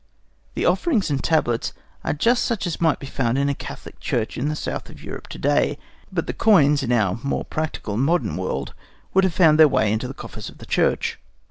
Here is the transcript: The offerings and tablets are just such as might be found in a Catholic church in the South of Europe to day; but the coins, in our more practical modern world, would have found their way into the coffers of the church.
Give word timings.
The 0.55 0.65
offerings 0.65 1.11
and 1.11 1.23
tablets 1.23 1.73
are 2.03 2.11
just 2.13 2.43
such 2.43 2.65
as 2.65 2.81
might 2.81 2.97
be 2.97 3.05
found 3.05 3.37
in 3.37 3.49
a 3.49 3.53
Catholic 3.53 3.99
church 3.99 4.35
in 4.35 4.49
the 4.49 4.55
South 4.55 4.89
of 4.89 5.03
Europe 5.03 5.27
to 5.27 5.37
day; 5.37 5.77
but 6.11 6.25
the 6.25 6.33
coins, 6.33 6.81
in 6.81 6.91
our 6.91 7.19
more 7.21 7.45
practical 7.45 7.97
modern 7.97 8.35
world, 8.35 8.73
would 9.13 9.25
have 9.25 9.35
found 9.35 9.59
their 9.59 9.67
way 9.67 9.93
into 9.93 10.07
the 10.07 10.15
coffers 10.15 10.49
of 10.49 10.57
the 10.57 10.65
church. 10.65 11.19